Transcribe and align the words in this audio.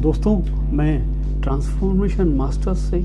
दोस्तों, 0.00 0.36
मैं 0.72 1.40
transformation 1.42 2.28
masters 2.28 2.78
से 2.78 2.98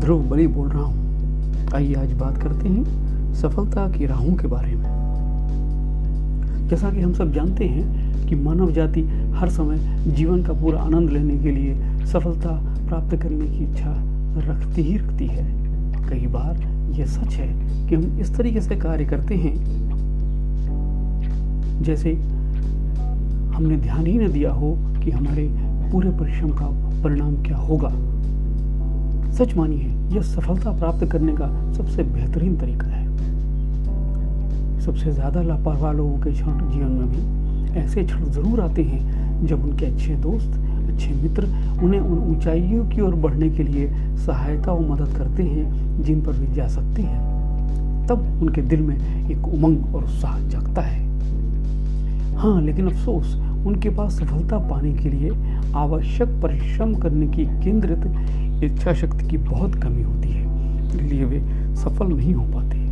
ध्रुव 0.00 0.22
बली 0.22 0.46
बोल 0.46 0.68
रहा 0.68 0.82
हूँ। 0.82 1.68
आइए 1.74 1.94
आज 1.94 2.12
बात 2.12 2.38
करते 2.42 2.68
हैं 2.68 3.34
सफलता 3.34 3.86
की 3.88 4.06
राहों 4.06 4.34
के 4.34 4.46
बारे 4.46 4.74
में। 4.74 4.84
जैसा 6.68 6.90
कि 6.90 7.00
हम 7.00 7.12
सब 7.12 7.32
जानते 7.32 7.64
हैं 7.64 8.26
कि 8.28 8.34
मानव 8.34 8.72
जाति 8.72 9.02
हर 9.34 9.50
समय 9.50 9.78
जीवन 10.16 10.42
का 10.42 10.52
पूरा 10.52 10.80
आनंद 10.80 11.10
लेने 11.10 11.38
के 11.38 11.50
लिए 11.50 11.74
सफलता 12.06 12.50
प्राप्त 12.88 13.16
करने 13.16 13.46
की 13.46 13.64
इच्छा 13.64 13.94
रखती 14.48 14.82
ही 14.82 14.96
रखती 14.96 15.26
है। 15.26 15.44
कई 16.08 16.26
बार 16.26 16.56
यह 16.98 17.06
सच 17.06 17.34
है 17.34 17.48
कि 17.88 17.94
हम 17.94 18.18
इस 18.20 18.36
तरीके 18.36 18.60
से 18.60 18.76
कार्य 18.76 19.04
करते 19.04 19.34
हैं। 19.34 19.54
जैसे 21.82 22.14
हमने 23.54 23.76
ध्यान 23.76 24.06
ही 24.06 24.18
न 24.18 24.32
दिया 24.32 24.52
हो 24.52 24.76
कि 25.04 25.10
हमारे 25.10 25.73
पूरे 25.90 26.10
परिश्रम 26.10 26.50
का 26.50 26.66
परिणाम 27.02 27.34
क्या 27.42 27.56
होगा? 27.56 27.90
सच 29.34 29.56
मानिए, 29.56 29.84
यह 30.14 30.22
सफलता 30.22 30.70
प्राप्त 30.70 31.04
करने 31.04 31.32
का 31.32 31.48
सबसे 31.72 32.02
बेहतरीन 32.02 32.56
तरीका 32.56 32.86
है। 32.86 33.02
सबसे 34.80 35.12
ज़्यादा 35.12 35.42
लापरवाह 35.42 35.92
लोगों 35.92 36.18
के 36.18 36.32
क्षण 36.32 36.58
जीवन 36.70 36.90
में 36.90 37.08
भी 37.10 37.78
ऐसे 37.78 38.04
क्षण 38.04 38.24
ज़रूर 38.24 38.60
आते 38.60 38.82
हैं 38.82 39.46
जब 39.46 39.64
उनके 39.64 39.86
अच्छे 39.86 40.14
दोस्त, 40.16 40.50
अच्छे 40.88 41.10
मित्र 41.12 41.46
उन्हें 41.84 42.00
उन 42.00 42.18
ऊंचाइयों 42.34 42.84
की 42.88 43.00
ओर 43.00 43.14
बढ़ने 43.14 43.48
के 43.50 43.62
लिए 43.62 43.88
सहायता 44.16 44.72
और 44.72 44.80
मदद 44.80 45.16
करते 45.16 45.42
हैं, 45.42 46.02
जिन 46.02 46.20
पर 46.22 46.32
वे 46.32 46.54
जा 46.54 46.68
सकते 46.68 47.02
हैं। 47.02 48.06
तब 48.06 48.42
उनके 48.42 48.62
दिल 48.62 48.80
में 48.80 49.30
एक 49.30 49.48
उमंग 49.48 49.94
और 49.94 50.04
उत्साह 50.04 50.38
जगता 50.48 50.82
है। 50.82 51.02
हाँ 52.36 52.60
लेकिन 52.62 52.86
अफसोस 52.86 53.34
उनके 53.66 53.90
पास 53.90 54.12
सफलता 54.12 54.58
पाने 54.68 54.92
के 54.94 55.08
लिए 55.08 55.30
आवश्यक 55.76 56.28
परिश्रम 56.42 56.94
करने 56.94 57.26
की 57.26 57.44
केंद्रित 57.64 58.62
इच्छा 58.64 58.92
शक्ति 58.94 59.28
की 59.28 59.38
बहुत 59.38 59.74
कमी 59.74 60.02
होती 60.02 60.28
है, 60.28 60.42
इसलिए 60.88 61.24
वे 61.24 61.40
सफल 61.76 62.06
नहीं 62.06 62.34
हो 62.34 62.44
पाते 62.44 62.82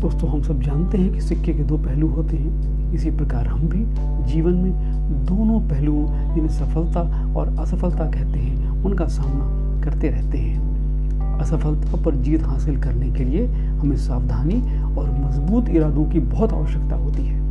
दोस्तों, 0.00 0.30
हम 0.30 0.42
सब 0.42 0.60
जानते 0.62 0.98
हैं 0.98 1.12
कि 1.12 1.20
सिक्के 1.20 1.52
के 1.52 1.62
दो 1.62 1.76
पहलू 1.76 2.08
होते 2.08 2.36
हैं। 2.36 2.92
इसी 2.94 3.10
प्रकार 3.10 3.46
हम 3.46 3.60
भी 3.68 3.84
जीवन 4.26 4.54
में 4.54 5.24
दोनों 5.26 5.60
पहलुओं, 5.68 6.34
जिन्हें 6.34 6.48
सफलता 6.48 7.00
और 7.36 7.48
असफलता 7.60 8.04
कहते 8.04 8.38
हैं, 8.38 8.84
उनका 8.84 9.06
सामना 9.06 9.82
करते 9.84 10.08
रहते 10.08 10.38
हैं। 10.38 11.38
असफलता 11.40 12.02
पर 12.04 12.14
जीत 12.16 12.42
हासिल 12.42 12.80
करने 12.80 13.10
के 13.12 13.24
लिए 13.24 13.46
हमें 13.46 13.96
सावधानी 13.96 14.60
और 14.94 15.10
मज़बूत 15.18 15.68
इरादों 15.68 16.04
की 16.04 16.20
बहुत 16.20 16.52
आवश्यकता 16.52 16.96
होती 16.96 17.22
है। 17.22 17.47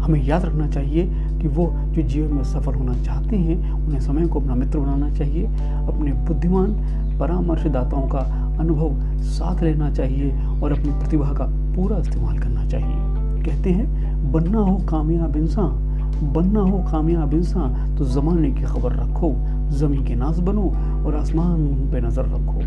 हमें 0.00 0.22
याद 0.24 0.44
रखना 0.44 0.66
चाहिए 0.68 1.04
कि 1.40 1.48
वो 1.48 1.66
जो 1.92 2.02
जीवन 2.02 2.32
में 2.34 2.44
सफल 2.44 2.74
होना 2.74 2.94
चाहते 3.02 3.36
हैं, 3.36 3.72
उन्हें 3.72 4.00
समय 4.00 4.26
को 4.26 4.40
अपना 4.40 4.54
मित्र 4.54 4.78
बनाना 4.78 5.10
चाहिए, 5.14 5.46
अपने 5.86 6.12
बुद्धिमान 6.26 6.72
परामर्शदाताओं 7.18 8.08
का 8.08 8.18
अनुभव 8.60 9.20
साथ 9.30 9.62
लेना 9.62 9.90
चाहिए 9.90 10.32
और 10.62 10.72
अपनी 10.72 10.90
प्रतिभा 10.90 11.32
का 11.32 11.46
पूरा 11.76 11.98
इस्तेमाल 11.98 12.38
करना 12.38 12.66
चाहिए। 12.68 13.44
कहते 13.44 13.70
हैं, 13.70 14.32
बनना 14.32 14.58
हो 14.58 14.76
कामयाब 14.88 15.36
इंसान, 15.36 16.32
बनना 16.32 16.60
हो 16.60 16.78
कामयाब 16.90 17.34
इंसान 17.34 17.96
तो 17.98 18.04
ज़माने 18.04 18.50
की 18.50 18.62
खबर 18.62 18.92
रखो, 18.92 19.34
ज़मीन 19.70 20.04
के 20.06 20.14
नाज 20.14 20.40
बनो 20.40 20.62
और 21.06 21.14
आसमान 21.16 21.90
पे 21.92 22.00
नज़र 22.00 22.24
रखो। 22.26 22.60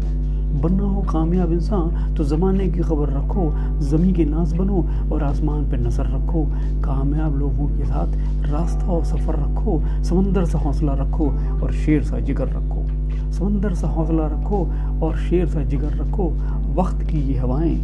बनना 0.53 0.83
हो 0.83 1.01
कामयाब 1.01 1.51
इंसान 1.51 2.13
तो 2.15 2.23
ज़माने 2.23 2.67
की 2.69 2.79
खबर 2.79 3.09
रखो 3.09 3.49
ज़मी 3.81 4.11
के 4.13 4.25
नाज 4.25 4.53
बनो 4.53 4.83
और 5.11 5.23
आसमान 5.23 5.63
पर 5.71 5.79
नज़र 5.79 6.07
रखो। 6.07 6.43
कामयाब 6.83 7.37
लोगों 7.39 7.67
के 7.69 7.85
साथ 7.85 8.47
रास्ता 8.47 8.85
और 8.87 9.03
सफ़र 9.05 9.35
रखो, 9.35 9.79
समंदर 10.03 10.45
सा 10.45 10.59
हौसला 10.59 10.93
रखो 10.93 11.29
और 11.63 11.71
शेर 11.75 12.03
सा 12.03 12.19
जिगर 12.19 12.49
रखो। 12.49 12.85
समंदर 13.31 13.73
सा 13.73 13.87
हौसला 13.87 14.27
रखो 14.27 14.65
और 15.05 15.17
शेर 15.19 15.47
सा 15.47 15.63
जिगर 15.63 15.93
रखो। 15.95 16.29
वक्त 16.75 17.01
की 17.09 17.21
ये 17.23 17.37
हवाएँ, 17.39 17.75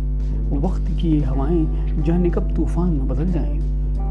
वक्त 0.59 0.91
की 0.91 1.11
ये 1.11 1.23
हवाएँ, 1.23 2.03
जाने 2.03 2.29
कब 2.29 2.55
तूफ़ान 2.55 2.89
में 2.89 3.07
बदल 3.07 3.31
जाएँ। 3.31 3.57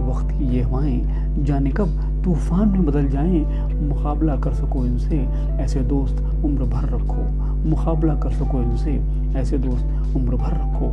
वक्त 0.09 0.31
की 0.31 0.49
ये 0.49 0.63
हवाएँ, 0.63 1.45
जाने 1.45 1.71
कब 1.71 2.23
तूफ़ान 2.25 2.69
में 2.69 2.85
बदल 2.87 3.09
जाएँ। 3.09 3.45
मुकाबला 3.81 4.37
कर 4.37 4.53
सको 4.55 4.85
इनसे, 4.87 5.19
ऐसे 5.63 5.81
दोस्त 5.81 6.23
उम्र 6.45 6.65
भर 6.65 6.89
रखो। 6.89 7.48
मुकाबला 7.69 8.15
कर 8.15 8.31
सको 8.31 8.63
इनसे 8.63 9.01
ऐसे 9.39 9.59
दोस्त 9.59 10.17
उम्र 10.17 10.37
भर 10.37 10.53
रखो। 10.53 10.91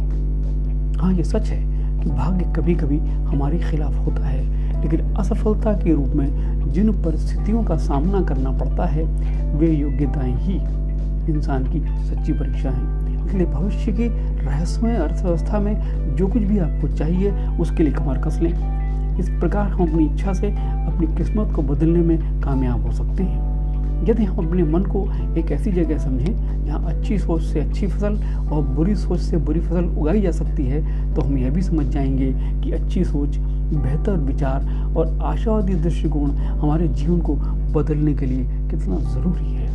हाँ 1.01 1.13
ये 1.13 1.23
सच 1.23 1.49
है 1.49 1.61
कि 2.03 2.09
भाग्य 2.09 2.53
कभी 2.55 2.75
कभी 2.75 2.97
हमारे 2.97 3.59
खिलाफ 3.59 3.95
होता 4.05 4.25
है, 4.25 4.43
लेकिन 4.81 5.15
असफलता 5.15 5.73
के 5.73 5.93
रूप 5.93 6.15
में 6.15 6.71
जिन 6.71 6.91
परिस्थितियों 7.03 7.63
का 7.63 7.77
सामना 7.77 8.21
करना 8.21 8.51
पड़ता 8.51 8.85
है, 8.85 9.03
वे 9.55 9.71
योग्यताएँ 9.71 10.35
ही 10.35 10.55
इंसान 11.33 11.63
की 11.63 11.79
सच्ची 12.05 12.33
परीक्षा 12.33 12.69
हैं। 12.69 13.25
इसलिए 13.25 13.45
भविष्य 13.45 13.91
की 13.91 14.07
रहस्यमय 14.45 14.95
अर्थव्यवस्था 14.95 15.59
में 15.59 16.15
जो 16.15 16.27
कुछ 16.27 16.41
भी 16.41 16.57
आपको 16.57 16.87
चाहिए, 16.87 17.31
उसके 17.59 17.83
लिए 17.83 17.93
कमर 17.93 18.17
कस 18.17 18.39
लें। 18.41 18.53
इस 19.19 19.29
प्रकार 19.29 19.69
हम 19.69 19.87
अपनी 19.89 20.05
इच्छा 20.05 20.33
से 20.33 20.47
अपनी 20.47 21.15
किस्मत 21.17 21.55
को 21.55 21.61
बदलने 21.61 21.99
में 21.99 22.41
कामयाब 22.41 22.85
हो 22.85 22.91
सकते 22.91 23.23
हैं। 23.23 23.44
यदि 24.03 24.23
हम 24.23 24.47
अपने 24.47 24.63
मन 24.63 24.83
को 24.83 25.05
एक 25.37 25.51
ऐसी 25.51 25.71
जगह 25.71 25.97
समझें 25.97 26.65
जहाँ 26.65 26.81
अच्छी 26.85 27.17
सोच 27.19 27.41
से 27.41 27.59
अच्छी 27.59 27.87
फ़सल 27.87 28.17
और 28.51 28.61
बुरी 28.65 28.95
सोच 28.95 29.19
से 29.19 29.37
बुरी 29.37 29.59
फ़सल 29.59 29.85
उगाई 29.97 30.21
जा 30.21 30.31
सकती 30.31 30.65
है 30.65 30.81
तो 31.15 31.21
हम 31.21 31.37
यह 31.37 31.49
भी 31.49 31.61
समझ 31.61 31.85
जाएँगे 31.85 32.31
कि 32.63 32.71
अच्छी 32.71 33.03
सोच, 33.03 33.37
बेहतर 33.37 34.17
विचार 34.17 34.65
और 34.97 35.17
आशावादी 35.23 35.75
दृष्टिकोण 35.75 36.31
हमारे 36.31 36.87
जीवन 36.87 37.19
को 37.21 37.35
बदलने 37.73 38.13
के 38.13 38.25
लिए 38.25 38.43
कितना 38.69 38.99
ज़रूरी 39.13 39.51
है। 39.53 39.73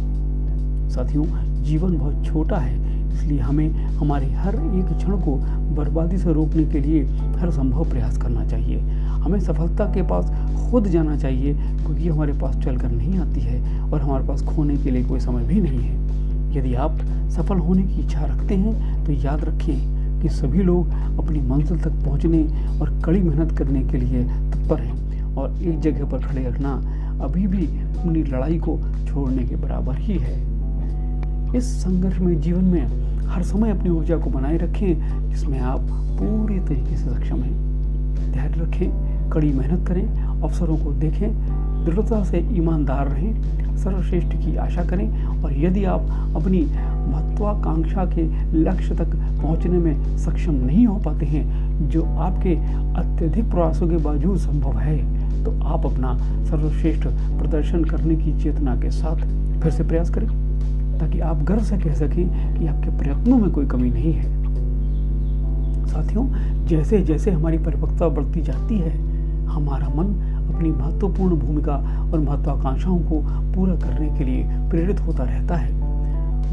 साथियों, 0.91 1.25
जीवन 1.63 1.97
बहुत 1.99 2.25
छोटा 2.27 2.57
है, 2.57 2.79
इसलिए 3.15 3.39
हमें 3.39 3.69
हमारे 3.97 4.27
हर 4.27 4.55
एक 4.55 4.97
क्षण 4.97 5.21
को 5.21 5.37
बर्बादी 5.77 6.19
से 6.19 6.33
रोकने 6.33 6.65
के 6.65 6.81
लिए 6.81 7.03
हर 7.39 7.51
संभव 7.51 7.91
प्रयास 7.91 8.17
करना 8.19 8.45
चाहिए। 8.45 8.79
हमें 9.21 9.39
सफलता 9.41 9.85
के 9.95 10.03
पास 10.03 10.31
खुद 10.71 10.87
जाना 10.89 11.17
चाहिए, 11.17 11.55
क्योंकि 11.55 12.09
हमारे 12.09 12.33
पास 12.33 12.57
चलकर 12.57 12.89
नहीं 12.89 13.19
आती 13.19 13.41
है 13.41 13.83
और 13.83 14.01
हमारे 14.01 14.27
पास 14.27 14.43
खोने 14.45 14.77
के 14.77 14.91
लिए 14.91 15.05
कोई 15.05 15.21
समय 15.21 15.45
भी 15.45 15.61
नहीं 15.61 15.81
है। 15.81 15.99
यदि 16.57 16.75
आप 16.75 16.99
सफल 17.31 17.59
होने 17.59 17.83
की 17.83 18.01
इच्छा 18.03 18.25
रखते 18.25 18.55
हैं 18.55 19.05
तो 19.05 19.13
याद 19.15 19.45
रखें 19.45 20.21
कि 20.23 20.29
सभी 20.29 20.63
लोग 20.63 20.91
अपनी 21.19 21.41
मंजिल 21.41 21.81
तक 21.81 21.93
पहुँचने 22.05 22.43
और 22.81 22.91
कड़ी 23.05 23.21
मेहनत 23.21 23.57
करने 23.59 23.83
के 23.83 23.99
लिए 23.99 24.25
तत्पर 24.25 24.81
हैं 24.81 25.35
और 25.37 25.63
एक 25.63 25.81
जगह 25.81 26.11
पर 26.11 26.23
खड़े 26.23 26.45
रखना 26.45 26.73
अभी 27.25 27.47
भी 27.47 27.67
अपनी 27.67 28.23
लड़ाई 28.23 28.59
को 28.59 28.79
छोड़ने 29.07 29.45
के 29.45 29.57
बराबर 29.57 29.99
ही 29.99 30.19
है। 30.19 30.35
इस 31.57 31.65
संघर्ष 31.83 32.19
में 32.19 32.41
जीवन 32.41 32.65
में 32.65 33.27
हर 33.27 33.43
समय 33.43 33.71
अपनी 33.71 33.91
ऊर्जा 33.91 34.17
को 34.17 34.31
बनाए 34.31 34.57
रखें, 34.57 35.31
जिसमें 35.31 35.59
आप 35.61 35.81
पूरी 36.19 36.59
तरीके 36.61 36.97
से 36.97 37.05
सक्षम 37.05 37.43
हैं। 37.43 38.33
ध्यान 38.33 38.55
रखें 38.55 39.10
कड़ी 39.33 39.53
मेहनत 39.53 39.87
करें 39.89 40.03
अवसरों 40.43 40.77
को 40.77 40.93
देखें, 41.01 41.31
दृढ़ता 41.85 42.23
से 42.25 42.39
ईमानदार 42.53 43.09
रहें, 43.09 43.77
सर्वश्रेष्ठ 43.77 44.33
की 44.35 44.57
आशा 44.57 44.85
करें 44.85 45.43
और 45.43 45.53
यदि 45.59 45.85
आप 45.85 46.35
अपनी 46.37 46.61
महत्वाकांक्षा 46.61 48.05
के 48.07 48.23
लक्ष्य 48.55 48.95
तक 48.95 49.15
पहुँचने 49.43 49.79
में 49.79 50.17
सक्षम 50.19 50.55
नहीं 50.57 50.87
हो 50.87 50.97
पाते 51.05 51.27
हैं, 51.27 51.89
जो 51.89 52.03
आपके 52.03 52.55
अत्यधिक 53.01 53.51
प्रयासों 53.51 53.89
के 53.89 53.97
बावजूद 53.97 54.39
संभव 54.39 54.79
है 54.79 54.99
तो 55.45 55.53
आप 55.65 55.87
अपना 55.87 56.17
सर्वश्रेष्ठ 56.47 57.07
प्रदर्शन 57.39 57.85
करने 57.85 58.17
की 58.17 58.33
चेतना 58.43 58.75
के 58.77 58.91
साथ 58.91 59.23
फिर 59.63 59.73
से 59.73 59.85
प्रयास 59.85 60.11
करें, 60.11 60.29
ताकि 60.99 61.21
आप 61.21 61.43
गर्व 61.43 61.63
से 61.65 61.79
कह 61.79 61.95
सकें 61.95 62.59
कि 62.59 62.67
आपके 62.67 62.99
प्रयत्नों 62.99 63.39
में 63.39 63.51
कोई 63.51 63.67
कमी 63.67 63.91
नहीं 63.91 64.13
है। 64.13 64.39
साथियों 65.87 66.27
जैसे 66.67 67.01
जैसे 67.03 67.31
हमारी 67.31 67.59
परिपक्वता 67.59 68.09
बढ़ती 68.09 68.41
जाती 68.41 68.79
है 68.79 69.10
हमारा 69.51 69.89
मन 69.89 70.07
अपनी 70.55 70.71
महत्वपूर्ण 70.71 71.37
भूमिका 71.37 71.75
और 72.13 72.21
महत्वाकांक्षाओं 72.21 72.99
को 72.99 73.21
पूरा 73.55 73.75
करने 73.75 74.19
के 74.19 74.25
लिए 74.25 74.45
प्रेरित 74.71 75.01
होता 75.01 75.25
रहता 75.25 75.57
है। 75.57 75.91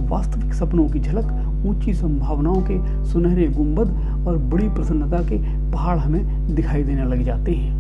वास्तविक 0.07 0.53
सपनों 0.53 0.87
की 0.89 0.99
झलक, 0.99 1.25
ऊँची 1.65 1.93
संभावनाओं 1.93 2.61
के 2.61 3.05
सुनहरे 3.05 3.47
गुंबद 3.47 3.89
और 4.27 4.37
बड़ी 4.37 4.69
प्रसन्नता 4.69 5.17
के 5.17 5.37
पहाड़ 5.71 5.97
हमें 5.97 6.55
दिखाई 6.55 6.83
देने 6.83 7.05
लग 7.05 7.23
जाते 7.23 7.51
हैं। 7.51 7.77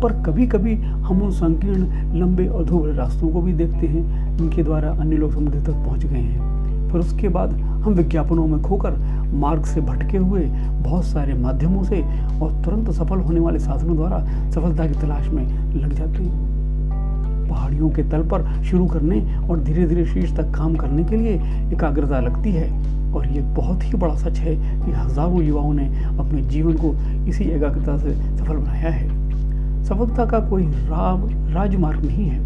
पर 0.00 0.12
कभी 0.12 0.46
कभी 0.46 0.74
हम 0.74 1.22
उन 1.22 1.30
संकीर्ण, 1.30 1.82
लंबे 2.20 2.46
और 2.46 2.64
धुबले 2.64 2.92
रास्तों 2.92 3.28
को 3.28 3.42
भी 3.42 3.52
देखते 3.52 3.86
हैं, 3.86 4.36
जिनके 4.36 4.62
द्वारा 4.62 4.90
अन्य 4.90 5.16
लोग 5.16 5.32
समुद्र 5.32 5.60
तक 5.60 5.72
पहुँच 5.72 6.06
गए 6.06 6.18
हैं। 6.18 6.56
फिर 6.90 7.00
उसके 7.00 7.28
बाद 7.28 7.52
हम 7.52 7.92
विज्ञापनों 7.92 8.46
में 8.46 8.62
खोकर 8.62 8.90
मार्ग 9.34 9.64
से 9.64 9.80
भटके 9.80 10.18
हुए 10.18 10.44
बहुत 10.82 11.04
सारे 11.04 11.34
माध्यमों 11.34 11.82
से 11.84 12.02
और 12.40 12.52
तुरंत 12.64 12.90
सफल 12.90 13.18
होने 13.18 13.40
वाले 13.40 13.58
साधनों 13.58 13.96
द्वारा 13.96 14.18
सफलता 14.50 14.86
की 14.86 15.00
तलाश 15.00 15.28
में 15.28 15.42
लग 15.74 15.92
जाते 15.92 16.22
हैं। 16.22 17.48
पहाड़ियों 17.48 17.90
के 17.90 18.02
तल 18.02 18.22
पर 18.22 18.62
शुरू 18.64 18.86
करने 18.86 19.20
और 19.48 19.60
धीरे 19.60 19.86
धीरे 19.86 20.04
शीर्ष 20.06 20.36
तक 20.36 20.52
काम 20.54 20.74
करने 20.76 21.04
के 21.04 21.16
लिए 21.16 21.34
एकाग्रता 21.72 22.20
लगती 22.20 22.52
है। 22.52 22.94
और 23.14 23.26
ये 23.26 23.40
बहुत 23.54 23.84
ही 23.84 23.98
बड़ा 23.98 24.14
सच 24.14 24.38
है 24.38 24.54
कि 24.56 24.92
हज़ारों 24.92 25.42
युवाओं 25.42 25.72
ने 25.74 25.86
अपने 26.18 26.42
जीवन 26.42 26.72
को 26.72 26.92
इसी 27.28 27.44
एकाग्रता 27.44 27.96
से 27.98 28.14
सफल 28.36 28.56
बनाया 28.56 28.90
है। 28.90 29.84
सफलता 29.84 30.26
का 30.26 30.40
कोई 30.40 30.66
राजमार्ग 30.66 32.04
नहीं 32.04 32.26
है। 32.26 32.44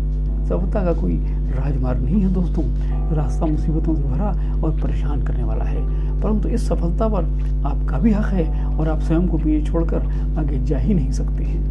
सफलता 0.49 0.85
का 0.85 0.93
कोई 1.01 1.17
राजमार्ग 1.51 2.03
नहीं 2.03 2.21
है, 2.23 2.33
दोस्तों। 2.33 2.65
रास्ता 3.17 3.47
मुसीबतों 3.47 3.95
से 3.95 4.03
भरा 4.03 4.31
और 4.65 4.81
परेशान 4.81 5.23
करने 5.23 5.45
वाला 5.45 5.65
है। 5.65 6.00
परंतु 6.31 6.49
इस 6.49 6.67
सफलता 6.69 7.09
पर 7.09 7.25
आपका 7.67 7.99
भी 7.99 8.11
हक 8.13 8.27
है 8.33 8.77
और 8.77 8.89
आप 8.89 9.01
स्वयं 9.01 9.27
को 9.29 9.39
पीछे 9.39 9.63
छोड़कर 9.67 10.03
आगे 10.39 10.59
जा 10.67 10.79
ही 10.79 10.95
नहीं 10.95 11.13
सकते। 11.13 11.45
हैं 11.45 11.69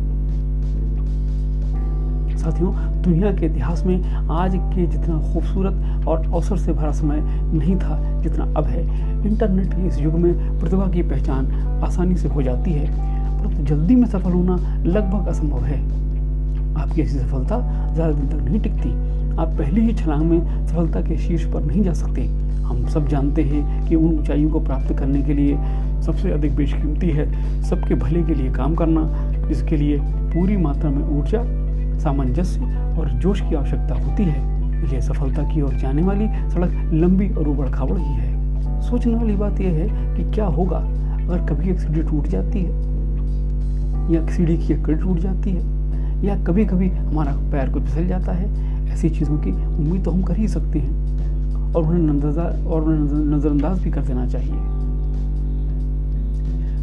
साथियों, 2.37 2.71
दुनिया 3.03 3.31
के 3.33 3.45
इतिहास 3.45 3.83
में 3.85 4.27
आज 4.31 4.55
के 4.55 4.85
जितना 4.87 5.17
खूबसूरत 5.33 6.07
और 6.07 6.25
अवसर 6.25 6.57
से 6.57 6.73
भरा 6.73 6.91
समय 6.91 7.21
नहीं 7.53 7.75
था 7.75 7.99
जितना 8.21 8.43
अब 8.57 8.65
है। 8.65 8.83
इंटरनेट 9.27 9.73
के 9.73 9.87
इस 9.87 9.99
युग 9.99 10.13
में 10.15 10.59
प्रतिभा 10.59 10.87
की 10.87 11.01
पहचान 11.03 11.47
आसानी 11.83 12.15
से 12.15 12.27
हो 12.27 12.41
जाती 12.41 12.71
है, 12.71 12.87
परंतु 13.39 13.63
जल्दी 13.65 13.95
में 13.95 14.07
सफल 14.07 14.31
होना 14.31 14.55
लगभग 14.85 15.27
असंभव 15.27 15.63
है। 15.65 15.79
आपकी 16.75 17.01
ऐसी 17.01 17.17
सफलता 17.17 17.59
ज़्यादा 17.93 18.11
दिन 18.11 18.27
तक 18.27 18.43
नहीं 18.43 18.59
टिकती। 18.59 18.89
आप 19.39 19.47
पहली 19.47 19.81
ही 19.81 19.93
छलांग 19.93 20.23
में 20.23 20.67
सफलता 20.67 21.01
के 21.01 21.17
शीर्ष 21.17 21.43
पर 21.45 21.61
नहीं 21.61 21.81
जा 21.83 21.93
सकते। 21.93 22.21
हम 22.63 22.85
सब 22.87 23.07
जानते 23.07 23.43
हैं 23.43 23.87
कि 23.87 23.95
उन 23.95 24.17
ऊंचाइयों 24.19 24.49
को 24.49 24.59
प्राप्त 24.59 24.93
करने 24.97 25.21
के 25.21 25.33
लिए 25.33 25.55
सबसे 26.01 26.31
अधिक 26.31 26.55
बेशकीमती 26.55 27.09
है 27.09 27.25
सबके 27.63 27.95
भले 27.95 28.23
के 28.23 28.35
लिए 28.35 28.51
काम 28.51 28.75
करना, 28.75 29.03
जिसके 29.47 29.77
लिए 29.77 29.99
पूरी 30.01 30.57
मात्रा 30.57 30.89
में 30.89 31.19
ऊर्जा, 31.19 31.43
सामंजस्य 31.99 32.61
और 32.99 33.09
जोश 33.09 33.41
की 33.41 33.55
आवश्यकता 33.55 33.95
होती 33.95 34.23
है। 34.23 34.83
इसलिए 34.83 35.01
सफलता 35.01 35.43
की 35.43 35.61
ओर 35.61 35.73
जाने 35.73 36.01
वाली 36.01 36.27
सड़क 36.27 36.91
लंबी 36.93 37.29
और 37.29 37.47
उबड़ 37.47 37.69
खाबड़ 37.69 37.97
ही 37.97 38.13
है। 38.13 38.81
सोचने 38.81 39.15
वाली 39.15 39.35
बात 39.35 39.61
यह 39.61 39.73
है 39.73 40.15
कि 40.17 40.31
क्या 40.31 40.45
होगा 40.45 40.77
अगर 40.77 41.45
कभी 41.45 41.69
एक 41.69 41.79
सीढ़ी 41.79 42.01
टूट 42.01 42.27
जाती 42.27 42.59
है 42.59 42.71
या 44.13 44.25
सीढ़ी 44.27 44.57
की 44.57 44.73
एक 44.73 44.89
टूट 44.89 45.19
जाती 45.19 45.51
है। 45.51 45.78
या 46.23 46.35
कभी 46.45 46.65
कभी 46.65 46.89
हमारा 46.89 47.31
पैर 47.51 47.69
को 47.69 47.79
फिसल 47.79 48.07
जाता 48.07 48.31
है, 48.31 48.47
ऐसी 48.93 49.09
चीज़ों 49.09 49.37
की 49.37 49.51
उम्मीद 49.51 50.03
तो 50.03 50.11
हम 50.11 50.23
कर 50.23 50.37
ही 50.37 50.47
सकते 50.47 50.79
हैं 50.79 51.73
और 51.73 51.83
उन्हें 51.83 52.01
नजरअंदाज 52.05 52.65
और 52.67 52.83
उन्हें 52.83 53.35
नज़रअंदाज 53.35 53.79
भी 53.79 53.91
कर 53.91 54.01
देना 54.01 54.25
चाहिए। 54.27 54.77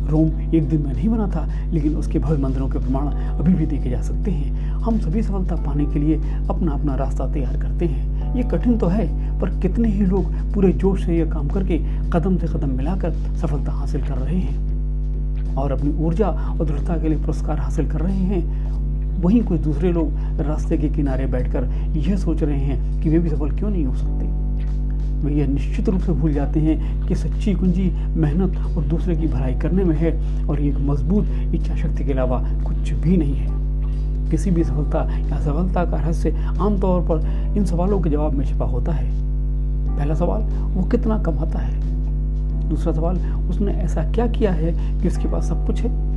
रोम 0.06 0.54
एक 0.54 0.68
दिन 0.68 0.82
में 0.82 0.92
नहीं 0.92 1.08
बना 1.08 1.26
था, 1.26 1.46
लेकिन 1.72 1.94
उसके 1.96 2.18
भव्य 2.18 2.42
मंदिरों 2.42 2.68
के 2.68 2.78
प्रमाण 2.78 3.06
अभी 3.38 3.54
भी 3.54 3.66
देखे 3.66 3.90
जा 3.90 4.00
सकते 4.02 4.30
हैं। 4.30 4.70
हम 4.76 4.98
सभी 4.98 5.22
सफलता 5.22 5.56
पाने 5.56 5.84
के 5.84 5.98
लिए 5.98 6.16
अपना 6.48 6.72
अपना 6.72 6.94
रास्ता 6.96 7.26
तैयार 7.32 7.56
करते 7.62 7.86
हैं। 7.86 8.34
ये 8.36 8.42
कठिन 8.50 8.78
तो 8.78 8.86
है, 8.86 9.06
पर 9.40 9.50
कितने 9.60 9.88
ही 9.88 10.06
लोग 10.06 10.32
पूरे 10.54 10.72
जोश 10.74 11.04
से 11.06 11.16
यह 11.18 11.30
काम 11.30 11.48
करके 11.48 11.78
कदम 12.10 12.36
से 12.38 12.46
कदम 12.48 12.76
मिलाकर 12.76 13.12
सफलता 13.36 13.72
हासिल 13.72 14.02
कर 14.02 14.16
रहे 14.16 14.38
हैं 14.38 15.54
और 15.56 15.72
अपनी 15.72 15.92
ऊर्जा 16.04 16.28
और 16.28 16.66
दृढ़ता 16.66 16.96
के 16.96 17.08
लिए 17.08 17.18
पुरस्कार 17.18 17.58
हासिल 17.58 17.90
कर 17.90 18.00
रहे 18.00 18.14
हैं। 18.14 18.65
वहीं 19.20 19.42
कुछ 19.42 19.60
दूसरे 19.60 19.92
लोग 19.92 20.12
रास्ते 20.40 20.78
के 20.78 20.88
किनारे 20.88 21.26
बैठकर 21.26 21.64
यह 21.96 22.16
सोच 22.16 22.42
रहे 22.42 22.58
हैं 22.58 23.02
कि 23.02 23.08
वे 23.08 23.18
भी 23.18 23.28
सफल 23.28 23.50
क्यों 23.50 23.70
नहीं 23.70 23.84
हो 23.84 23.94
सकते? 23.94 24.46
वे 25.16 25.32
यह 25.32 25.46
निश्चित 25.46 25.88
रूप 25.88 26.00
से 26.00 26.12
भूल 26.12 26.32
जाते 26.32 26.60
हैं 26.60 27.06
कि 27.06 27.14
सच्ची 27.14 27.54
कुंजी 27.54 27.90
मेहनत 28.16 28.76
और 28.76 28.84
दूसरे 28.84 29.16
की 29.16 29.26
भलाई 29.26 29.54
करने 29.54 29.84
में 29.84 29.96
है 29.98 30.44
और 30.46 30.60
एक 30.60 30.76
मज़बूत 30.78 31.26
इच्छा 31.54 31.74
शक्ति 31.74 32.04
के 32.04 32.12
अलावा 32.12 32.48
कुछ 32.66 32.92
भी 32.92 33.16
नहीं 33.16 33.34
है। 33.34 33.66
किसी 34.30 34.50
भी 34.50 34.64
सफलता 34.64 35.19
या 35.19 35.40
सफलता 35.40 35.84
का 35.84 35.96
रहस्य 35.96 36.30
आमतौर 36.60 37.00
पर 37.00 37.20
इन 37.56 37.64
सवालों 37.64 38.00
के 38.00 38.10
जवाब 38.10 38.32
में 38.32 38.44
छिपा 38.44 38.64
होता 38.64 38.92
है। 38.92 39.10
पहला 39.96 40.14
सवाल, 40.14 40.42
वो 40.42 40.82
कितना 40.82 41.19
कमाता 41.19 41.58
है? 41.58 41.80
दूसरा 42.69 42.92
सवाल, 42.92 43.16
उसने 43.50 43.72
ऐसा 43.72 44.12
क्या 44.12 44.26
किया 44.26 44.52
है 44.52 45.00
कि 45.02 45.08
उसके 45.08 45.28
पास 45.28 45.48
सब 45.48 45.66
कुछ 45.66 45.80
है? 45.80 46.15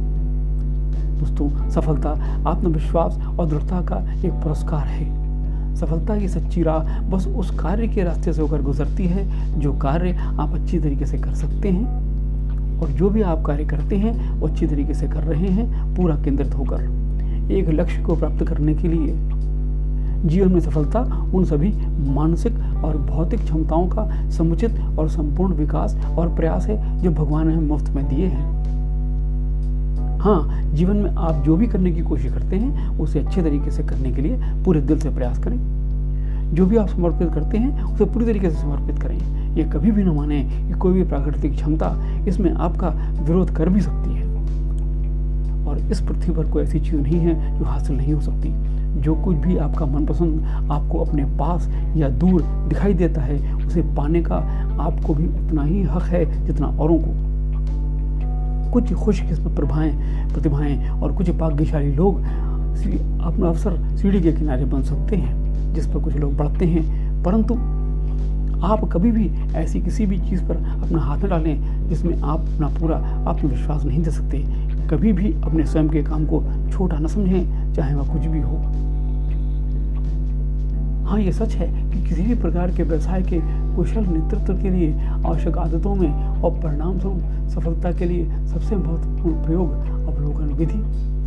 दोस्तों 1.19 1.69
सफलता, 1.69 2.10
आत्मविश्वास 2.48 3.18
और 3.30 3.48
दृढ़ता 3.48 3.81
का 3.81 3.98
एक 4.18 4.33
पुरस्कार 4.33 4.88
है। 4.88 5.75
सफलता 5.75 6.18
की 6.18 6.27
सच्ची 6.27 6.63
राह 6.63 7.00
बस 7.01 7.27
उस 7.27 7.50
कार्य 7.60 7.88
के 7.88 8.04
रास्ते 8.04 8.33
से 8.33 8.42
होकर 8.42 8.62
गुजरती 8.62 9.06
है, 9.06 9.60
जो 9.60 9.74
कार्य 9.74 10.12
आप 10.13 10.54
अच्छी 10.54 10.80
तरीके 10.80 11.06
से 11.06 11.18
कर 11.18 11.33
सकते 11.36 11.69
हैं 11.69 12.80
और 12.81 12.89
जो 12.89 13.10
भी 13.10 13.21
आप 13.21 13.44
कार्य 13.45 13.66
करते 13.66 13.98
हैं, 13.98 14.31
वो 14.31 14.48
अच्छी 14.48 14.68
तरीके 14.68 14.94
से 14.94 15.07
कर 15.07 15.24
रहे 15.24 15.48
हैं, 15.48 15.95
पूरा 15.95 16.16
केंद्रित 16.16 16.56
होकर। 16.56 17.51
एक 17.51 17.69
लक्ष्य 17.69 18.01
को 18.04 18.16
प्राप्त 18.16 18.44
करने 18.44 18.74
के 18.75 18.88
लिए 18.88 19.16
जीवन 20.25 20.51
में 20.54 20.60
सफलता 20.60 21.00
उन 21.33 21.45
सभी 21.45 21.71
मानसिक 22.12 22.54
और 22.83 22.98
भौतिक 22.98 23.39
क्षमताओं 23.39 23.88
का 23.88 24.30
समुचित 24.30 24.80
और 25.00 25.10
संपूर्ण 25.10 25.54
विकास 25.54 25.95
और 26.18 26.36
प्रयास 26.36 26.68
है, 26.68 27.01
जो 27.01 27.12
भगवान 27.12 27.48
ने 27.48 27.56
मुफ़्त 27.56 27.89
में 27.89 28.07
दिए 28.10 28.25
हैं। 28.25 28.89
हाँ 30.19 30.62
जीवन 30.74 30.98
में 30.98 31.16
आप 31.16 31.44
जो 31.45 31.57
भी 31.57 31.68
करने 31.68 31.92
की 31.92 32.01
कोशिश 32.01 32.33
करते 32.33 32.56
हैं, 32.56 33.00
उसे 33.00 33.19
अच्छे 33.19 33.42
तरीके 33.42 33.71
से 33.71 33.83
करने 33.83 34.12
के 34.12 34.21
लिए 34.21 34.38
पूरे 34.66 34.81
दिल 34.81 35.00
से 35.00 35.10
प्रयास 35.10 35.39
करें। 35.39 35.57
जो 36.56 36.66
भी 36.66 36.77
आप 36.77 36.88
समर्पित 36.88 37.33
करते 37.33 37.57
हैं, 37.57 37.83
उसे 37.83 38.06
पूरी 38.06 38.25
तरीके 38.25 38.50
से 38.50 38.62
समर्पित 38.62 39.00
करें। 39.00 39.56
ये 39.56 39.63
कभी 39.63 39.92
भी 39.92 40.04
न 40.04 40.10
माने 40.10 40.42
कि 40.44 40.74
कोई 40.74 40.94
भी 40.94 41.04
प्राकृतिक 41.04 41.54
क्षमता 41.54 41.95
इसमें 42.27 42.54
आपका 42.54 42.89
विरोध 43.21 43.50
कर 43.50 43.69
भी 43.69 43.81
सकती 43.81 44.16
है। 44.16 44.25
और 45.68 45.80
इस 45.80 46.01
पृथ्वी 46.01 46.36
पर 46.36 46.51
कोई 46.51 46.63
ऐसी 46.63 46.80
चीज़ 46.80 46.95
नहीं 46.95 47.19
है 47.19 47.60
जो 47.60 47.66
हासिल 47.66 47.98
नहीं 47.98 48.13
हो 48.13 48.21
सकती। 48.21 48.54
जो 49.01 49.16
कुछ 49.16 49.38
भी 49.38 49.57
आपका 49.57 49.86
मनपसंद 49.86 50.44
आपको 50.71 51.00
अपने 51.00 51.25
पास 51.25 51.69
या 51.95 52.10
दूर 52.10 52.42
दिखाई 52.42 52.94
देता 52.94 53.21
है, 53.21 53.56
उसे 53.56 53.81
पाने 53.81 54.21
का 54.21 54.36
आपको 54.80 55.13
भी 55.13 55.27
उतना 55.27 55.63
ही 55.63 55.83
हक 55.83 56.04
है 56.04 56.45
जितना 56.45 56.68
औरों 56.68 56.98
को। 56.98 57.29
कुछ 58.71 58.94
खुशकिस्मत 58.94 59.56
प्रभाएँ 59.56 59.92
प्रतिभाएँ 60.33 60.89
और 60.89 61.13
कुछ 61.13 61.30
भाग्यशाली 61.30 61.92
लोग 61.92 62.19
अपना 63.21 63.48
अवसर 63.48 63.98
सीढ़ी 63.98 64.21
के 64.21 64.31
किनारे 64.31 64.66
बन 64.66 64.81
सकते 64.81 65.16
हैं, 65.16 65.74
जिस 65.74 65.88
पर 65.88 66.00
कुछ 66.00 66.16
लोग 66.16 66.38
बढ़ते 66.38 66.66
हैं। 66.66 67.24
परंतु 67.24 67.54
आप 68.66 68.89
कभी 68.94 69.12
भी 69.12 69.27
ऐसी 69.56 69.81
किसी 69.81 70.06
भी 70.06 70.18
चीज़ 70.19 70.44
पर 70.44 70.57
अपना 70.57 71.00
हाथ 71.00 71.18
न 71.18 71.30
डालें, 71.30 71.88
जिसमें 71.89 72.21
आप 72.21 72.39
अपना 72.39 72.68
पूरा 72.68 72.98
आत्मविश्वास 73.27 73.83
नहीं 73.83 74.04
दे 74.04 74.12
सकते। 74.12 74.38
कभी 74.88 75.13
भी 75.13 75.33
अपने 75.44 75.66
स्वयं 75.66 75.89
के 75.89 76.04
काम 76.04 76.25
को 76.25 76.44
छोटा 76.71 77.00
न 77.00 77.07
समझें, 77.07 77.73
चाहे 77.73 77.95
वह 77.95 78.14
कुछ 78.14 78.26
भी 78.26 78.40
हो। 78.40 78.89
हाँ 81.09 81.19
ये 81.19 81.31
सच 81.31 81.54
है 81.56 81.68
कि 81.92 82.01
किसी 82.07 82.21
भी 82.21 82.35
प्रकार 82.35 82.71
के 82.71 82.83
व्यवसाय 82.83 83.21
के 83.21 83.37
कुशल 83.75 84.06
नेतृत्व 84.06 84.54
के 84.54 84.69
लिए, 84.69 84.92
आवश्यक 85.25 85.57
आदतों 85.57 85.95
में 85.95 86.09
और 86.09 86.51
परिणाम 86.51 86.99
स्वरूप 86.99 87.49
सफलता 87.49 87.92
के 87.92 88.06
लिए 88.06 88.25
सबसे 88.47 88.75
महत्वपूर्ण 88.75 89.44
प्रयोग 89.45 89.71
अवलोकन 90.07 90.54
विधि, 90.54 90.80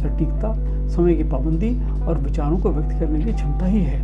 सटीकता, 0.03 0.55
समय 0.89 1.15
की 1.15 1.25
पाबंदी 1.25 1.75
और 2.03 2.19
विचारों 2.19 2.59
को 2.59 2.71
व्यक्त 2.71 2.99
करने 3.01 3.25
की 3.25 3.33
क्षमता 3.33 3.67
ही 3.67 3.81
है। 3.81 4.01